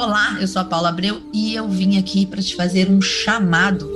Olá, 0.00 0.38
eu 0.40 0.48
sou 0.48 0.62
a 0.62 0.64
Paula 0.64 0.88
Abreu 0.88 1.20
e 1.30 1.54
eu 1.54 1.68
vim 1.68 1.98
aqui 1.98 2.24
para 2.24 2.40
te 2.40 2.56
fazer 2.56 2.90
um 2.90 3.02
chamado. 3.02 3.86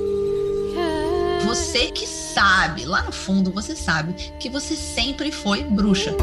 Você 1.46 1.91
que 1.93 2.07
sabe, 2.07 2.84
lá 2.84 3.03
no 3.04 3.11
fundo 3.11 3.50
você 3.50 3.75
sabe 3.75 4.12
que 4.39 4.50
você 4.50 4.77
sempre 4.77 5.32
foi 5.32 5.64
bruxa. 5.64 6.14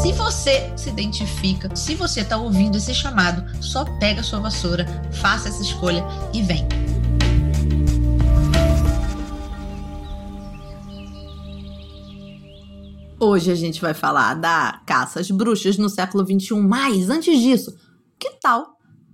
Se 0.00 0.12
você 0.12 0.72
se 0.76 0.88
identifica, 0.88 1.74
se 1.74 1.96
você 1.96 2.20
está 2.20 2.36
ouvindo 2.36 2.76
esse 2.76 2.94
chamado, 2.94 3.44
só 3.60 3.84
pega 3.98 4.22
sua 4.22 4.38
vassoura, 4.38 4.86
faça 5.14 5.48
essa 5.48 5.60
escolha 5.60 6.04
e 6.32 6.40
vem. 6.40 6.64
Hoje 13.18 13.50
a 13.50 13.56
gente 13.56 13.80
vai 13.80 13.94
falar 13.94 14.34
da 14.34 14.80
caça 14.86 15.18
às 15.18 15.28
bruxas 15.28 15.76
no 15.76 15.88
século 15.88 16.24
XXI, 16.24 16.54
mas 16.60 17.10
antes 17.10 17.36
disso, 17.40 17.76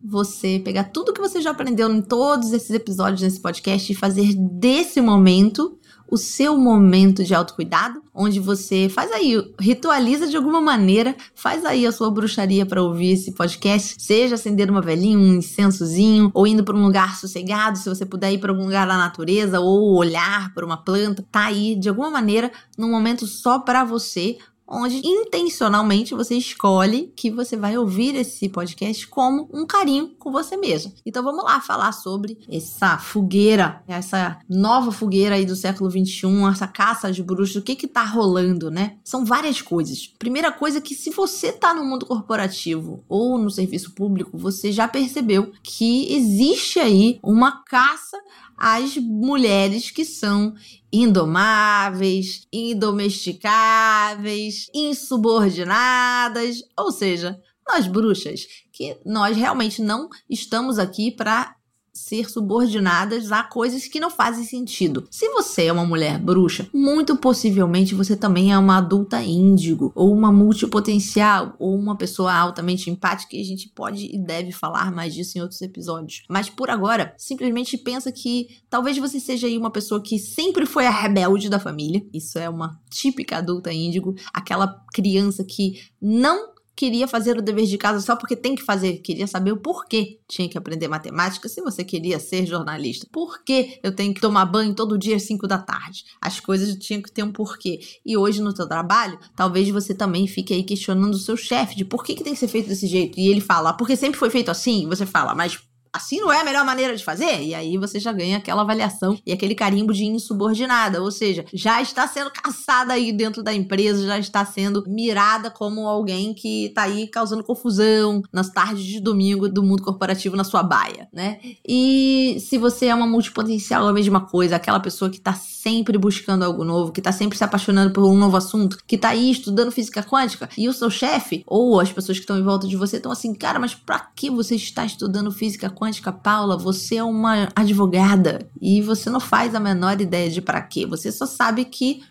você 0.07 0.61
pegar 0.63 0.85
tudo 0.85 1.15
que 1.15 1.21
você 1.21 1.41
já 1.41 1.51
aprendeu 1.51 1.91
em 1.91 2.03
todos 2.03 2.53
esses 2.53 2.71
episódios 2.71 3.23
nesse 3.23 3.41
podcast 3.41 3.91
e 3.91 3.97
fazer 3.97 4.35
desse 4.35 5.01
momento 5.01 5.79
o 6.11 6.19
seu 6.19 6.57
momento 6.59 7.25
de 7.25 7.35
autocuidado, 7.35 8.03
onde 8.15 8.39
você 8.39 8.89
faz 8.89 9.11
aí, 9.11 9.35
ritualiza 9.59 10.27
de 10.27 10.37
alguma 10.37 10.61
maneira, 10.61 11.17
faz 11.35 11.65
aí 11.65 11.87
a 11.87 11.93
sua 11.93 12.11
bruxaria 12.11 12.67
para 12.67 12.83
ouvir 12.83 13.13
esse 13.13 13.33
podcast, 13.33 13.97
seja 13.99 14.35
acender 14.35 14.71
uma 14.71 14.83
velhinha, 14.83 15.19
um 15.19 15.35
incensozinho, 15.37 16.31
ou 16.35 16.47
indo 16.47 16.63
para 16.63 16.77
um 16.77 16.85
lugar 16.85 17.17
sossegado, 17.17 17.79
se 17.79 17.89
você 17.89 18.05
puder 18.05 18.33
ir 18.33 18.39
para 18.39 18.53
algum 18.53 18.65
lugar 18.65 18.87
da 18.87 18.97
natureza, 18.97 19.59
ou 19.61 19.97
olhar 19.97 20.53
para 20.53 20.67
uma 20.67 20.77
planta, 20.77 21.27
tá 21.33 21.47
aí 21.47 21.75
de 21.75 21.89
alguma 21.89 22.11
maneira 22.11 22.53
num 22.77 22.91
momento 22.91 23.27
só 23.27 23.59
para 23.59 23.83
você, 23.83 24.37
onde 24.67 25.01
intencionalmente 25.05 26.15
você 26.15 26.35
escolhe 26.35 27.13
que 27.15 27.31
você 27.31 27.57
vai 27.57 27.77
ouvir 27.77 28.15
esse 28.17 28.49
podcast 28.49 29.07
como 29.09 29.49
um 29.53 29.67
carinho 29.67 30.15
com 30.19 30.33
você 30.33 30.57
mesmo. 30.57 30.93
Então 31.05 31.23
vamos 31.23 31.45
lá 31.45 31.61
falar 31.61 31.93
sobre 31.93 32.39
essa 32.51 32.99
fogueira, 32.99 33.83
essa 33.87 34.39
nova 34.49 34.91
fogueira 34.91 35.35
aí 35.37 35.45
do 35.45 35.57
século 35.57 35.91
21, 35.91 36.49
essa 36.49 36.67
caça 36.67 37.13
de 37.13 37.23
bruxos, 37.23 37.57
o 37.57 37.63
que 37.63 37.77
que 37.77 37.87
tá 37.87 38.05
rolando, 38.05 38.71
né? 38.71 38.97
São 39.05 39.25
várias 39.25 39.61
coisas. 39.61 40.07
Primeira 40.19 40.51
coisa 40.51 40.79
é 40.79 40.81
que 40.81 40.95
se 40.95 41.11
você 41.11 41.53
tá 41.53 41.75
no 41.75 41.85
mundo 41.85 42.07
corporativo 42.07 43.05
ou 43.09 43.39
no 43.39 43.51
serviço 43.51 43.93
público, 43.93 44.37
você 44.37 44.73
já 44.73 44.89
percebeu 44.89 45.53
que 45.63 46.13
existe 46.13 46.79
aí 46.79 47.19
uma 47.23 47.63
caça 47.65 48.19
às 48.57 48.97
mulheres 48.97 49.91
que 49.91 50.05
são 50.05 50.55
indomáveis, 50.95 52.47
indomesticáveis, 52.53 54.71
insubordinadas, 54.73 56.63
ou 56.79 56.93
seja, 56.93 57.37
nós 57.67 57.89
bruxas, 57.89 58.47
que 58.73 58.97
nós 59.05 59.37
realmente 59.37 59.83
não 59.83 60.09
estamos 60.31 60.79
aqui 60.79 61.11
para 61.11 61.57
ser 61.95 62.29
subordinadas 62.29 63.31
a 63.31 63.45
coisas 63.45 63.87
que 63.87 64.01
não 64.01 64.11
fazem 64.11 64.45
sentido. 64.45 65.07
Se 65.11 65.29
você 65.29 65.67
é 65.67 65.73
uma 65.73 65.87
mulher 65.87 66.19
bruxa, 66.19 66.69
muito 66.75 67.17
possivelmente 67.17 67.95
você 67.95 68.17
também 68.17 68.53
é 68.53 68.59
uma 68.59 68.79
adulta 68.79 69.23
índigo, 69.23 69.93
ou 69.95 70.13
uma 70.13 70.33
multipotencial, 70.33 71.55
ou 71.59 71.75
uma 71.79 71.97
pessoa 71.97 72.35
altamente 72.35 72.91
empática, 72.91 73.37
e 73.37 73.41
a 73.41 73.45
gente 73.45 73.69
pode 73.69 74.07
e 74.13 74.19
deve 74.19 74.51
falar 74.51 74.91
mais 74.91 75.15
disso 75.15 75.39
em 75.39 75.41
outros 75.41 75.63
episódios. 75.63 76.25
Mas 76.29 76.51
por 76.51 76.69
agora, 76.69 77.15
simplesmente 77.17 77.79
pensa 77.79 78.11
que 78.11 78.49
talvez 78.69 78.99
você 78.99 79.21
seja 79.21 79.47
aí 79.47 79.57
uma 79.57 79.71
pessoa 79.71 80.03
que 80.03 80.19
sempre 80.19 80.67
foi 80.67 80.87
a 80.87 80.91
rebelde 80.91 81.49
da 81.49 81.61
família. 81.61 82.05
Isso 82.13 82.39
é 82.39 82.49
uma 82.49 82.81
típica 82.91 83.39
adulta 83.39 83.73
índigo, 83.73 84.15
aquela 84.33 84.83
criança 84.93 85.45
que 85.45 85.81
não 86.01 86.54
queria 86.77 87.07
fazer 87.07 87.37
o 87.39 87.43
dever 87.43 87.67
de 87.67 87.79
casa 87.79 88.01
só 88.01 88.17
porque 88.17 88.37
tem 88.37 88.55
que 88.55 88.63
fazer, 88.63 88.99
queria 88.99 89.27
saber 89.27 89.53
o 89.53 89.57
porquê 89.57 90.19
tinha 90.27 90.49
que 90.49 90.59
aprender 90.59 90.89
matemática 90.89 91.49
se 91.49 91.61
você 91.61 91.85
queria 91.85 92.19
ser 92.19 92.47
jornalista. 92.47 93.07
Por 93.13 93.43
que 93.43 93.79
eu 93.83 93.95
tenho 93.95 94.13
que 94.13 94.21
tomar 94.21 94.45
banho 94.47 94.75
todo 94.75 94.99
dia 94.99 95.17
às 95.17 95.23
5 95.23 95.47
da 95.47 95.59
tarde? 95.59 96.05
As 96.21 96.41
coisas 96.41 96.75
tinham 96.77 97.01
que 97.01 97.11
ter 97.11 97.23
um 97.23 97.33
porquê. 97.33 97.81
E 98.05 98.17
hoje 98.17 98.41
no 98.41 98.55
seu 98.55 98.67
trabalho, 98.67 99.19
talvez 99.37 99.69
você 99.69 99.95
também 99.95 100.27
fique 100.27 100.53
aí 100.53 100.63
questionando 100.63 101.15
o 101.15 101.19
seu 101.19 101.37
chefe 101.37 101.77
de 101.77 101.85
por 101.85 102.03
que, 102.03 102.15
que 102.15 102.25
tem 102.25 102.35
que 102.35 102.41
ser 102.41 102.49
feito 102.49 102.69
desse 102.69 102.87
jeito. 102.87 103.19
E 103.19 103.29
ele 103.29 103.41
fala, 103.41 103.71
ah, 103.71 103.75
porque 103.75 103.97
sempre 103.97 104.19
foi 104.19 104.31
feito 104.31 104.51
assim. 104.51 104.87
Você 104.89 105.07
fala, 105.07 105.35
mas 105.35 105.59
assim 105.95 106.21
não 106.21 106.33
é 106.33 106.41
a 106.41 106.45
melhor 106.45 106.65
maneira 106.65 106.97
de 106.97 107.05
fazer? 107.05 107.41
E 107.41 107.55
aí 107.55 107.79
você 107.79 108.01
já 108.01 108.13
ganha 108.13 108.39
aquela 108.39 108.63
avaliação 108.63 109.17
e 109.25 109.33
aquele 109.33 109.55
carimbo 109.55 109.93
de 109.93 110.05
insubordinada, 110.05 111.01
ou 111.01 111.11
seja, 111.11 111.45
já 111.55 111.81
está 111.81 112.07
sendo 112.09 112.31
caçada 112.31 112.93
aí 112.93 113.13
dentro 113.13 113.43
da 113.43 113.55
empresa, 113.55 114.05
já 114.05 114.19
está 114.19 114.45
sendo 114.45 114.85
mirada 114.89 115.51
como 115.51 115.87
alguém 115.87 116.35
que 116.35 116.67
está 116.67 116.83
aí 116.83 117.07
causando 117.07 117.45
confusão 117.45 118.23
nas 118.33 118.51
tardes 118.51 118.85
de 118.85 119.01
domingo 119.01 119.49
do 119.49 119.63
mundo 119.63 119.85
corporativo 119.85 120.37
na 120.37 120.43
sua 120.43 120.63
baia, 120.63 121.09
né? 121.13 121.39
E 121.67 122.39
se 122.41 122.59
você 122.59 122.87
é 122.87 122.95
uma 122.95 123.07
multipotencial, 123.07 123.87
é 123.87 123.91
a 123.91 123.93
mesma 123.93 124.23
coisa, 124.23 124.57
aquela 124.57 124.81
pessoa 124.81 125.09
que 125.09 125.19
está 125.19 125.33
sempre 125.33 125.97
buscando 125.97 126.45
algo 126.45 126.65
novo, 126.65 126.91
que 126.91 127.01
está 127.01 127.13
sempre 127.13 127.39
se 127.39 127.45
apaixonando 127.45 127.93
por 127.93 128.05
um 128.05 128.17
novo 128.17 128.37
assunto, 128.37 128.79
que 128.87 128.97
está 128.97 129.11
aí 129.11 129.31
estudando 129.31 129.71
física 129.71 130.03
quântica, 130.03 130.49
e 130.59 130.69
o 130.69 130.73
seu 130.73 130.91
chefe 130.91 131.45
ou 131.47 131.79
as 131.79 131.93
pessoas 131.93 132.19
que 132.19 132.25
estão 132.25 132.39
em 132.39 132.43
volta 132.43 132.67
de 132.67 132.77
você 132.77 132.97
estão 132.97 133.13
assim, 133.13 133.33
cara, 133.33 133.59
mas 133.59 133.75
para 133.75 134.01
que 134.15 134.29
você 134.29 134.57
está 134.57 134.85
estudando 134.85 135.31
física 135.31 135.71
quântica? 135.71 135.84
Quântica, 135.85 136.11
Paula, 136.11 136.57
você 136.57 136.97
é 136.97 137.05
uma 137.05 137.49
advogada 137.55 138.51
e 138.59 138.81
você 138.81 139.11
não 139.11 139.21
faz 139.21 139.55
a 139.55 139.61
menor 139.61 140.01
ideia 140.01 140.31
de 140.31 140.41
para 140.41 140.63
quê. 140.63 140.87
Você 140.87 141.13
só 141.13 141.27
sabe 141.27 141.67
que 141.67 142.03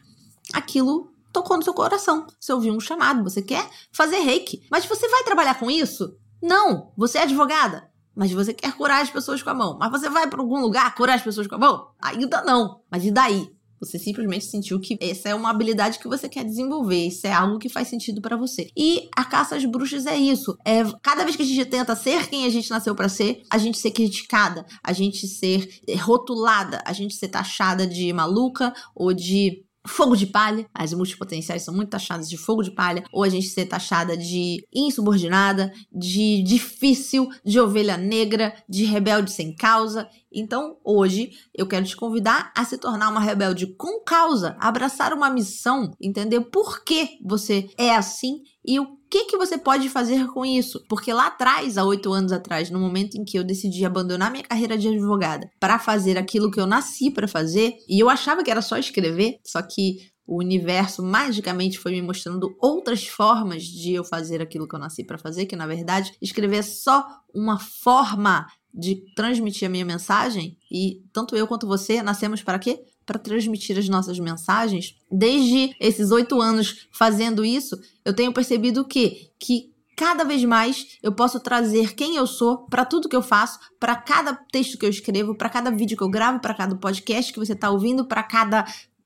aquilo 0.54 1.12
tocou 1.32 1.58
no 1.58 1.64
seu 1.64 1.74
coração. 1.74 2.28
Você 2.40 2.54
ouviu 2.54 2.72
um 2.72 2.80
chamado, 2.80 3.24
você 3.24 3.42
quer 3.42 3.68
fazer 3.92 4.18
reiki. 4.18 4.62
Mas 4.70 4.86
você 4.86 5.10
vai 5.10 5.24
trabalhar 5.24 5.56
com 5.56 5.72
isso? 5.72 6.16
Não, 6.40 6.92
você 6.96 7.18
é 7.18 7.24
advogada. 7.24 7.90
Mas 8.16 8.32
você 8.32 8.54
quer 8.54 8.74
curar 8.74 9.02
as 9.02 9.10
pessoas 9.10 9.42
com 9.42 9.50
a 9.50 9.56
mão. 9.56 9.76
Mas 9.80 9.90
você 9.90 10.08
vai 10.08 10.28
para 10.28 10.40
algum 10.40 10.60
lugar 10.60 10.94
curar 10.94 11.16
as 11.16 11.24
pessoas 11.24 11.48
com 11.48 11.56
a 11.56 11.58
mão? 11.58 11.88
Ainda 12.00 12.44
não. 12.44 12.82
Mas 12.92 13.04
e 13.04 13.10
daí? 13.10 13.50
Você 13.84 14.00
simplesmente 14.00 14.46
sentiu 14.46 14.80
que 14.80 14.98
essa 15.02 15.30
é 15.30 15.36
uma 15.36 15.50
habilidade 15.50 16.00
que 16.00 16.08
você 16.08 16.30
quer 16.30 16.44
desenvolver, 16.44 17.08
isso 17.08 17.28
é 17.28 17.34
algo 17.34 17.60
que 17.60 17.70
faz 17.70 17.88
sentido 17.88 18.22
para 18.22 18.38
você. 18.38 18.70
E 18.78 19.10
a 19.16 19.24
caça 19.26 19.56
às 19.56 19.66
bruxas 19.66 20.06
é 20.06 20.16
isso. 20.16 20.58
É 20.66 20.84
cada 21.02 21.24
vez 21.24 21.36
que 21.36 21.44
a 21.44 21.46
gente 21.46 21.66
tenta 21.66 21.96
ser 21.96 22.28
quem 22.28 22.46
a 22.46 22.50
gente 22.50 22.70
nasceu 22.70 22.96
para 22.96 23.10
ser, 23.10 23.44
a 23.50 23.58
gente 23.58 23.78
ser 23.78 23.92
criticada, 23.92 24.66
a 24.84 24.94
gente 24.94 25.28
ser 25.28 25.70
rotulada, 26.02 26.82
a 26.86 26.94
gente 26.94 27.16
ser 27.16 27.28
taxada 27.28 27.86
de 27.86 28.12
maluca 28.14 28.74
ou 28.96 29.14
de 29.14 29.64
fogo 29.86 30.16
de 30.16 30.28
palha, 30.28 30.66
as 30.74 30.94
multipotenciais 30.94 31.64
são 31.64 31.74
muito 31.74 31.90
taxadas 31.90 32.30
de 32.30 32.38
fogo 32.38 32.64
de 32.64 32.72
palha, 32.72 33.04
ou 33.12 33.24
a 33.24 33.30
gente 33.30 33.48
ser 33.48 33.66
taxada 33.66 34.16
de 34.16 34.66
insubordinada, 34.74 35.74
de 35.92 36.42
difícil, 36.44 37.30
de 37.44 37.60
ovelha 37.60 37.98
negra, 37.98 38.54
de 38.68 38.86
rebelde 38.86 39.32
sem 39.32 39.54
causa. 39.54 40.08
Então, 40.32 40.78
hoje, 40.84 41.32
eu 41.54 41.68
quero 41.68 41.86
te 41.86 41.96
convidar 41.96 42.52
a 42.56 42.64
se 42.66 42.78
tornar 42.78 43.10
uma 43.10 43.20
rebelde 43.20 43.68
com 43.76 44.04
causa, 44.04 44.56
abraçar 44.60 45.14
uma 45.14 45.30
missão, 45.30 45.92
entender 46.02 46.42
por 46.42 46.84
que 46.84 47.20
você 47.24 47.70
é 47.78 47.96
assim 47.96 48.42
e 48.66 48.80
o 48.80 48.98
que, 49.14 49.26
que 49.26 49.38
você 49.38 49.60
pode 49.60 49.90
fazer 49.90 50.26
com 50.30 50.44
isso? 50.44 50.84
Porque 50.90 51.14
lá 51.14 51.28
atrás, 51.28 51.78
há 51.78 51.84
oito 51.86 52.12
anos 52.12 52.32
atrás, 52.32 52.72
no 52.72 52.80
momento 52.80 53.16
em 53.16 53.24
que 53.24 53.38
eu 53.38 53.44
decidi 53.44 53.86
abandonar 53.86 54.32
minha 54.32 54.44
carreira 54.44 54.76
de 54.76 54.88
advogada 54.88 55.48
para 55.60 55.78
fazer 55.78 56.18
aquilo 56.18 56.50
que 56.50 56.60
eu 56.60 56.66
nasci 56.66 57.12
para 57.12 57.28
fazer, 57.28 57.76
e 57.88 58.00
eu 58.00 58.10
achava 58.10 58.44
que 58.44 58.50
era 58.50 58.62
só 58.62 58.76
escrever, 58.76 59.38
só 59.46 59.62
que 59.62 60.12
o 60.26 60.40
universo 60.40 61.04
magicamente 61.04 61.78
foi 61.78 61.92
me 61.92 62.02
mostrando 62.02 62.56
outras 62.60 63.06
formas 63.06 63.64
de 63.64 63.94
eu 63.94 64.04
fazer 64.04 64.42
aquilo 64.42 64.68
que 64.68 64.74
eu 64.74 64.80
nasci 64.80 65.04
para 65.04 65.20
fazer, 65.20 65.46
que 65.46 65.56
na 65.56 65.68
verdade 65.68 66.12
escrever 66.20 66.58
é 66.58 66.64
só 66.64 67.06
uma 67.36 67.60
forma 67.60 68.48
de 68.74 69.04
transmitir 69.16 69.68
a 69.68 69.72
minha 69.72 69.86
mensagem 69.86 70.58
e 70.72 71.04
tanto 71.14 71.36
eu 71.36 71.46
quanto 71.46 71.68
você 71.68 72.02
nascemos 72.02 72.42
para 72.42 72.58
quê? 72.58 72.80
Para 73.06 73.20
transmitir 73.20 73.78
as 73.78 73.90
nossas 73.90 74.20
mensagens. 74.20 74.96
Desde 75.12 75.76
esses 75.80 76.12
oito 76.12 76.42
anos 76.42 76.88
fazendo 76.92 77.44
isso, 77.44 77.80
eu 78.06 78.14
tenho 78.14 78.34
percebido 78.34 78.86
que 78.86 79.30
que 79.40 79.74
cada 79.96 80.24
vez 80.24 80.44
mais 80.44 80.98
eu 81.02 81.12
posso 81.12 81.40
trazer 81.40 81.94
quem 81.94 82.16
eu 82.16 82.26
sou 82.26 82.66
para 82.66 82.86
tudo 82.86 83.08
que 83.08 83.16
eu 83.16 83.22
faço, 83.22 83.60
para 83.80 83.96
cada 83.96 84.34
texto 84.34 84.78
que 84.78 84.86
eu 84.86 84.90
escrevo, 84.90 85.36
para 85.36 85.50
cada 85.50 85.70
vídeo 85.70 85.98
que 85.98 86.04
eu 86.04 86.10
gravo, 86.10 86.40
para 86.40 86.54
cada 86.54 86.76
podcast 86.76 87.32
que 87.32 87.40
você 87.40 87.54
está 87.54 87.70
ouvindo, 87.70 88.06
para 88.06 88.24
cada 88.24 88.66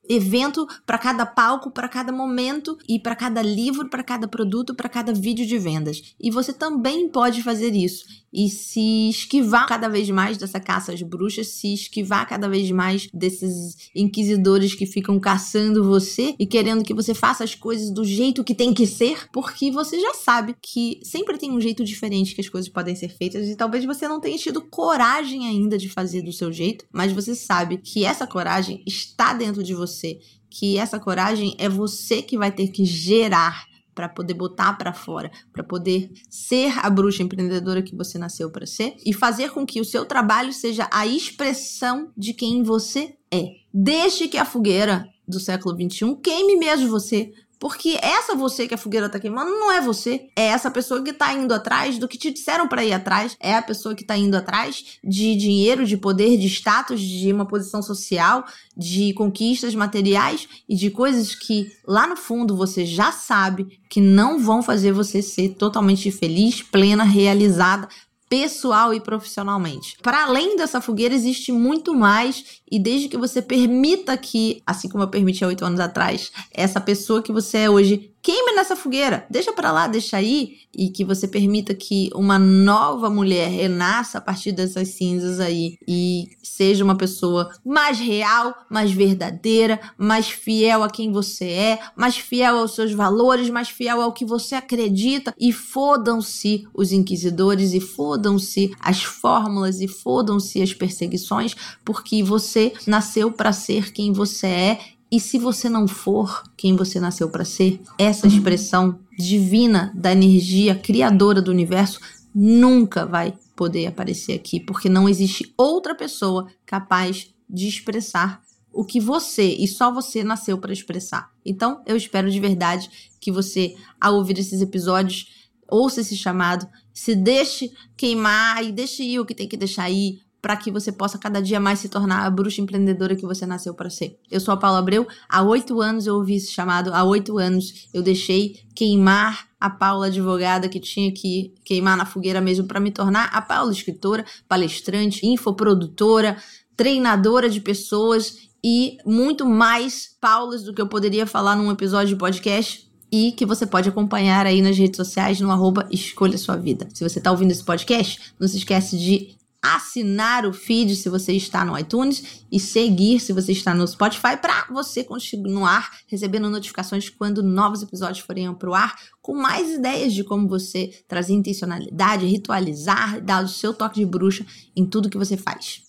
evento, 0.09 0.65
para 0.85 0.97
cada 0.97 1.25
palco, 1.25 1.69
para 1.69 1.89
cada 1.89 2.11
momento 2.11 2.77
e 2.87 2.99
para 2.99 3.15
cada 3.15 3.41
livro, 3.41 3.89
para 3.89 4.03
cada 4.03 4.27
produto, 4.27 4.73
para 4.73 4.89
cada 4.89 5.13
vídeo 5.13 5.45
de 5.45 5.57
vendas. 5.57 6.15
E 6.19 6.31
você 6.31 6.53
também 6.53 7.09
pode 7.09 7.43
fazer 7.43 7.75
isso 7.75 8.05
e 8.31 8.49
se 8.49 9.09
esquivar 9.09 9.67
cada 9.67 9.87
vez 9.87 10.09
mais 10.09 10.37
dessa 10.37 10.59
caça 10.59 10.93
às 10.93 11.01
bruxas, 11.01 11.47
se 11.47 11.73
esquivar 11.73 12.27
cada 12.27 12.47
vez 12.47 12.69
mais 12.71 13.07
desses 13.13 13.89
inquisidores 13.95 14.75
que 14.75 14.85
ficam 14.85 15.19
caçando 15.19 15.83
você 15.83 16.35
e 16.37 16.45
querendo 16.45 16.83
que 16.83 16.93
você 16.93 17.13
faça 17.13 17.43
as 17.43 17.55
coisas 17.55 17.91
do 17.91 18.03
jeito 18.03 18.43
que 18.43 18.55
tem 18.55 18.73
que 18.73 18.85
ser, 18.85 19.29
porque 19.31 19.71
você 19.71 19.99
já 19.99 20.13
sabe 20.13 20.55
que 20.61 20.99
sempre 21.03 21.37
tem 21.37 21.51
um 21.51 21.61
jeito 21.61 21.83
diferente 21.83 22.35
que 22.35 22.41
as 22.41 22.49
coisas 22.49 22.69
podem 22.69 22.95
ser 22.95 23.09
feitas 23.09 23.47
e 23.47 23.55
talvez 23.55 23.85
você 23.85 24.07
não 24.07 24.19
tenha 24.19 24.37
tido 24.37 24.61
coragem 24.61 25.47
ainda 25.47 25.77
de 25.77 25.89
fazer 25.89 26.21
do 26.21 26.33
seu 26.33 26.51
jeito, 26.51 26.85
mas 26.91 27.11
você 27.11 27.33
sabe 27.33 27.77
que 27.77 28.03
essa 28.03 28.27
coragem 28.27 28.83
está 28.85 29.33
dentro 29.33 29.63
de 29.63 29.73
você, 29.73 30.19
que 30.49 30.77
essa 30.77 30.99
coragem 30.99 31.55
é 31.57 31.69
você 31.69 32.21
que 32.21 32.37
vai 32.37 32.51
ter 32.51 32.69
que 32.69 32.85
gerar 32.85 33.65
para 33.97 34.07
poder 34.07 34.35
botar 34.35 34.73
para 34.73 34.93
fora, 34.93 35.31
para 35.51 35.63
poder 35.63 36.11
ser 36.29 36.71
a 36.85 36.87
bruxa 36.87 37.23
empreendedora 37.23 37.81
que 37.81 37.95
você 37.95 38.19
nasceu 38.19 38.51
para 38.51 38.67
ser 38.67 38.95
e 39.03 39.11
fazer 39.11 39.49
com 39.49 39.65
que 39.65 39.81
o 39.81 39.85
seu 39.85 40.05
trabalho 40.05 40.53
seja 40.53 40.87
a 40.93 41.07
expressão 41.07 42.11
de 42.15 42.31
quem 42.31 42.61
você 42.61 43.15
é. 43.33 43.55
Deixe 43.73 44.27
que 44.27 44.37
a 44.37 44.45
fogueira 44.45 45.09
do 45.27 45.39
século 45.39 45.75
XXI 45.75 46.15
queime 46.21 46.57
mesmo 46.57 46.89
você, 46.89 47.33
porque 47.59 47.97
essa 48.01 48.35
você 48.35 48.67
que 48.67 48.73
a 48.73 48.77
fogueira 48.77 49.09
tá 49.09 49.19
queimando 49.19 49.49
não 49.51 49.71
é 49.71 49.81
você. 49.81 50.29
É 50.35 50.47
essa 50.47 50.69
pessoa 50.69 51.03
que 51.03 51.13
tá 51.13 51.33
indo 51.33 51.53
atrás 51.53 51.97
do 51.97 52.07
que 52.07 52.17
te 52.17 52.31
disseram 52.31 52.67
para 52.67 52.85
ir 52.85 52.93
atrás. 52.93 53.35
É 53.39 53.55
a 53.55 53.61
pessoa 53.61 53.95
que 53.95 54.03
tá 54.03 54.15
indo 54.15 54.35
atrás 54.35 54.99
de 55.03 55.35
dinheiro, 55.35 55.85
de 55.85 55.97
poder, 55.97 56.37
de 56.37 56.47
status, 56.47 56.99
de 57.01 57.31
uma 57.31 57.47
posição 57.47 57.81
social, 57.81 58.45
de 58.75 59.13
conquistas 59.13 59.73
materiais 59.73 60.47
e 60.69 60.75
de 60.75 60.91
coisas 60.91 61.33
que 61.33 61.71
lá 61.85 62.05
no 62.05 62.15
fundo 62.15 62.55
você 62.55 62.85
já 62.85 63.11
sabe 63.11 63.79
que 63.89 64.01
não 64.01 64.39
vão 64.39 64.61
fazer 64.61 64.91
você 64.91 65.21
ser 65.21 65.55
totalmente 65.55 66.11
feliz, 66.11 66.61
plena, 66.61 67.03
realizada, 67.03 67.87
pessoal 68.29 68.93
e 68.93 68.99
profissionalmente. 68.99 69.97
Para 70.01 70.23
além 70.23 70.55
dessa 70.55 70.81
fogueira, 70.81 71.15
existe 71.15 71.51
muito 71.51 71.93
mais, 71.93 72.61
e 72.69 72.79
desde 72.79 73.07
que 73.07 73.17
você 73.17 73.41
permita 73.41 74.17
que, 74.17 74.61
assim 74.65 74.89
como 74.89 75.03
eu 75.03 75.07
permiti 75.07 75.43
há 75.43 75.47
oito 75.47 75.63
anos 75.65 75.79
atrás, 75.79 76.31
essa 76.51 76.81
pessoa 76.81 77.21
que 77.21 77.31
você 77.31 77.59
é 77.59 77.69
hoje 77.69 78.11
queime 78.27 78.51
nessa 78.51 78.75
fogueira, 78.75 79.25
deixa 79.29 79.53
para 79.53 79.71
lá, 79.71 79.87
deixa 79.87 80.17
aí, 80.17 80.57
e 80.75 80.89
que 80.89 81.05
você 81.05 81.25
permita 81.25 81.73
que 81.73 82.09
uma 82.13 82.37
nova 82.37 83.09
mulher 83.09 83.47
renasça 83.47 84.17
a 84.17 84.21
partir 84.21 84.51
dessas 84.51 84.89
cinzas 84.89 85.39
aí. 85.39 85.77
E 85.87 86.27
seja 86.43 86.83
uma 86.83 86.97
pessoa 86.97 87.49
mais 87.65 87.97
real, 87.97 88.53
mais 88.69 88.91
verdadeira, 88.91 89.79
mais 89.97 90.29
fiel 90.29 90.83
a 90.83 90.89
quem 90.89 91.09
você 91.09 91.45
é, 91.45 91.79
mais 91.95 92.17
fiel 92.17 92.57
aos 92.57 92.75
seus 92.75 92.91
valores, 92.91 93.49
mais 93.49 93.69
fiel 93.69 94.01
ao 94.01 94.11
que 94.11 94.25
você 94.25 94.55
acredita. 94.55 95.33
E 95.39 95.53
fodam-se 95.53 96.67
os 96.73 96.91
inquisidores 96.91 97.73
e 97.73 97.79
fodam-se 97.79 98.75
as 98.81 99.03
fórmulas 99.03 99.79
e 99.79 99.87
fodam-se 99.87 100.61
as 100.61 100.73
perseguições, 100.73 101.55
porque 101.85 102.21
você 102.21 102.73
nasceu 102.85 103.31
para 103.31 103.53
ser 103.53 103.93
quem 103.93 104.11
você 104.11 104.47
é 104.47 104.96
e 105.11 105.19
se 105.19 105.37
você 105.37 105.69
não 105.69 105.87
for 105.87 106.43
quem 106.57 106.75
você 106.75 106.99
nasceu 106.99 107.29
para 107.29 107.45
ser, 107.45 107.81
essa 107.97 108.27
expressão 108.27 108.99
divina 109.17 109.91
da 109.95 110.11
energia 110.11 110.75
criadora 110.75 111.41
do 111.41 111.51
universo 111.51 111.99
nunca 112.35 113.05
vai 113.05 113.33
poder 113.55 113.87
aparecer 113.87 114.33
aqui, 114.33 114.59
porque 114.59 114.89
não 114.89 115.09
existe 115.09 115.53
outra 115.57 115.95
pessoa 115.95 116.47
capaz 116.65 117.33
de 117.49 117.67
expressar 117.67 118.41
o 118.71 118.85
que 118.85 118.99
você 118.99 119.55
e 119.55 119.67
só 119.67 119.91
você 119.91 120.23
nasceu 120.23 120.57
para 120.59 120.73
expressar. 120.73 121.31
Então, 121.43 121.81
eu 121.85 121.95
espero 121.95 122.29
de 122.29 122.39
verdade 122.39 122.89
que 123.19 123.31
você, 123.31 123.75
ao 123.99 124.15
ouvir 124.15 124.37
esses 124.37 124.61
episódios, 124.61 125.29
ouça 125.67 126.01
esse 126.01 126.15
chamado, 126.15 126.67
se 126.93 127.15
deixe 127.15 127.71
queimar 127.95 128.63
e 128.63 128.71
deixe 128.71 129.03
ir 129.03 129.19
o 129.19 129.25
que 129.25 129.33
tem 129.33 129.47
que 129.47 129.57
deixar 129.57 129.89
ir, 129.89 130.21
para 130.47 130.55
que 130.55 130.71
você 130.71 130.93
possa 130.93 131.17
cada 131.17 131.41
dia 131.41 131.59
mais 131.59 131.79
se 131.79 131.89
tornar 131.89 132.25
a 132.25 132.29
bruxa 132.29 132.61
empreendedora 132.61 133.17
que 133.17 133.25
você 133.25 133.45
nasceu 133.45 133.73
para 133.73 133.89
ser. 133.89 134.17
Eu 134.31 134.39
sou 134.39 134.53
a 134.53 134.57
Paula 134.57 134.79
Abreu, 134.79 135.05
há 135.27 135.43
oito 135.43 135.81
anos 135.81 136.07
eu 136.07 136.15
ouvi 136.15 136.37
esse 136.37 136.53
chamado, 136.53 136.93
há 136.93 137.03
oito 137.03 137.37
anos 137.37 137.89
eu 137.93 138.01
deixei 138.01 138.61
queimar 138.73 139.49
a 139.59 139.69
Paula 139.69 140.07
advogada 140.07 140.69
que 140.69 140.79
tinha 140.79 141.11
que 141.11 141.53
queimar 141.65 141.97
na 141.97 142.05
fogueira 142.05 142.39
mesmo 142.39 142.65
para 142.65 142.79
me 142.79 142.91
tornar 142.91 143.25
a 143.33 143.41
Paula 143.41 143.73
escritora, 143.73 144.23
palestrante, 144.47 145.27
infoprodutora, 145.27 146.37
treinadora 146.77 147.49
de 147.49 147.59
pessoas 147.59 148.47
e 148.63 148.99
muito 149.05 149.45
mais 149.45 150.15
Paulas 150.21 150.63
do 150.63 150.73
que 150.73 150.81
eu 150.81 150.87
poderia 150.87 151.27
falar 151.27 151.57
num 151.57 151.69
episódio 151.69 152.13
de 152.13 152.15
podcast 152.15 152.89
e 153.11 153.33
que 153.33 153.45
você 153.45 153.65
pode 153.67 153.89
acompanhar 153.89 154.45
aí 154.45 154.61
nas 154.61 154.77
redes 154.77 154.95
sociais 154.95 155.41
no 155.41 155.51
arroba 155.51 155.85
Escolha 155.91 156.37
Sua 156.37 156.55
Vida. 156.55 156.87
Se 156.93 157.03
você 157.03 157.19
está 157.19 157.31
ouvindo 157.31 157.51
esse 157.51 157.65
podcast, 157.65 158.33
não 158.39 158.47
se 158.47 158.55
esquece 158.55 158.97
de 158.97 159.35
assinar 159.61 160.45
o 160.45 160.53
feed 160.53 160.95
se 160.95 161.09
você 161.09 161.33
está 161.33 161.65
no 161.65 161.77
iTunes 161.77 162.45
e 162.51 162.59
seguir 162.59 163.19
se 163.19 163.33
você 163.33 163.51
está 163.51 163.73
no 163.73 163.87
Spotify 163.87 164.37
para 164.39 164.67
você 164.71 165.03
continuar 165.03 165.89
recebendo 166.07 166.49
notificações 166.49 167.09
quando 167.09 167.43
novos 167.43 167.81
episódios 167.81 168.19
forem 168.19 168.53
para 168.53 168.69
o 168.69 168.73
ar, 168.73 168.95
com 169.21 169.33
mais 169.33 169.71
ideias 169.71 170.13
de 170.13 170.23
como 170.23 170.47
você 170.47 170.91
trazer 171.07 171.33
intencionalidade, 171.33 172.25
ritualizar, 172.25 173.21
dar 173.21 173.43
o 173.43 173.47
seu 173.47 173.73
toque 173.73 173.99
de 173.99 174.05
bruxa 174.05 174.45
em 174.75 174.85
tudo 174.85 175.09
que 175.09 175.17
você 175.17 175.35
faz. 175.35 175.83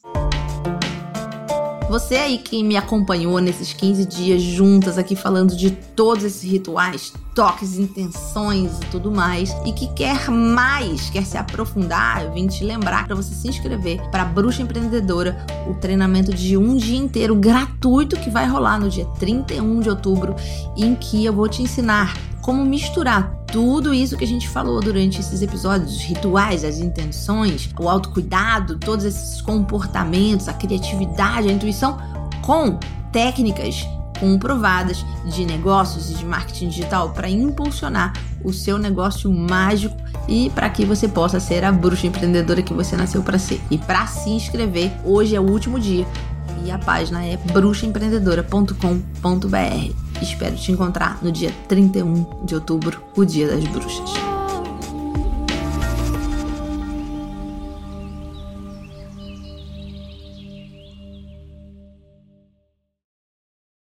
Você 1.88 2.16
aí 2.16 2.36
que 2.36 2.62
me 2.62 2.76
acompanhou 2.76 3.38
nesses 3.38 3.72
15 3.72 4.04
dias 4.04 4.42
juntas 4.42 4.98
aqui 4.98 5.16
falando 5.16 5.56
de 5.56 5.70
todos 5.70 6.22
esses 6.22 6.42
rituais, 6.42 7.14
toques, 7.34 7.78
intenções 7.78 8.76
e 8.76 8.86
tudo 8.90 9.10
mais, 9.10 9.56
e 9.64 9.72
que 9.72 9.88
quer 9.94 10.28
mais, 10.30 11.08
quer 11.08 11.24
se 11.24 11.38
aprofundar, 11.38 12.24
eu 12.24 12.32
vim 12.34 12.46
te 12.46 12.62
lembrar 12.62 13.06
para 13.06 13.16
você 13.16 13.34
se 13.34 13.48
inscrever 13.48 14.02
para 14.10 14.22
Bruxa 14.26 14.60
Empreendedora, 14.60 15.46
o 15.66 15.74
treinamento 15.76 16.34
de 16.34 16.58
um 16.58 16.76
dia 16.76 16.98
inteiro 16.98 17.34
gratuito 17.34 18.18
que 18.18 18.28
vai 18.28 18.46
rolar 18.46 18.78
no 18.78 18.90
dia 18.90 19.06
31 19.18 19.80
de 19.80 19.88
outubro, 19.88 20.36
em 20.76 20.94
que 20.94 21.24
eu 21.24 21.32
vou 21.32 21.48
te 21.48 21.62
ensinar 21.62 22.14
como 22.42 22.66
misturar 22.66 23.37
tudo 23.52 23.94
isso 23.94 24.16
que 24.16 24.24
a 24.24 24.26
gente 24.26 24.48
falou 24.48 24.80
durante 24.80 25.20
esses 25.20 25.42
episódios, 25.42 25.96
os 25.96 26.02
rituais, 26.02 26.64
as 26.64 26.78
intenções, 26.78 27.70
o 27.78 27.88
autocuidado, 27.88 28.78
todos 28.78 29.04
esses 29.04 29.40
comportamentos, 29.40 30.48
a 30.48 30.52
criatividade, 30.52 31.48
a 31.48 31.52
intuição, 31.52 31.96
com 32.42 32.78
técnicas 33.10 33.86
comprovadas 34.20 35.04
de 35.26 35.44
negócios 35.44 36.10
e 36.10 36.14
de 36.14 36.24
marketing 36.24 36.68
digital 36.68 37.10
para 37.10 37.28
impulsionar 37.30 38.12
o 38.42 38.52
seu 38.52 38.78
negócio 38.78 39.32
mágico 39.32 39.96
e 40.26 40.50
para 40.50 40.68
que 40.68 40.84
você 40.84 41.06
possa 41.08 41.38
ser 41.40 41.64
a 41.64 41.72
bruxa 41.72 42.06
empreendedora 42.06 42.62
que 42.62 42.74
você 42.74 42.96
nasceu 42.96 43.22
para 43.22 43.38
ser. 43.38 43.60
E 43.70 43.78
para 43.78 44.06
se 44.06 44.28
inscrever, 44.30 44.92
hoje 45.04 45.36
é 45.36 45.40
o 45.40 45.48
último 45.48 45.80
dia 45.80 46.06
e 46.64 46.70
a 46.70 46.78
página 46.78 47.24
é 47.24 47.36
bruxaempreendedora.com.br. 47.36 50.07
Espero 50.20 50.56
te 50.56 50.72
encontrar 50.72 51.18
no 51.22 51.30
dia 51.30 51.52
31 51.68 52.26
de 52.42 52.54
outubro, 52.54 53.02
o 53.16 53.24
Dia 53.24 53.46
das 53.46 53.64
Bruxas. 53.64 54.27